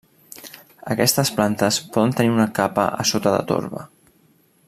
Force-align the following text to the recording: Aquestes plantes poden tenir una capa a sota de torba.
Aquestes 0.95 1.31
plantes 1.35 1.77
poden 1.97 2.15
tenir 2.21 2.33
una 2.39 2.49
capa 2.61 2.89
a 3.05 3.07
sota 3.13 3.35
de 3.37 3.45
torba. 3.53 3.87